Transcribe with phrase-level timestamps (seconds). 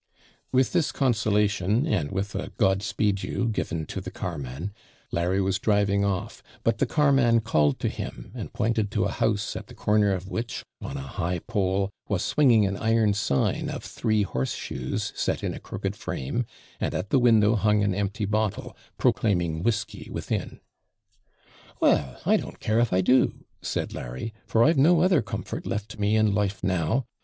[0.51, 4.73] With this consolation, and with a 'God speed you,' given to the carman,
[5.11, 9.55] Larry was driving off; but the carman called to him, and pointed to a house,
[9.55, 13.83] at the corner of which, on a high pole, was swinging an iron sign of
[13.83, 16.47] three horse shoes, set in a crooked frame,
[16.79, 20.61] and at the window hung an empty bottle, proclaiming whisky within.
[21.79, 25.99] 'Well, I don't care if I do,' said Larry; 'for I've no other comfort left
[25.99, 27.05] me in life now.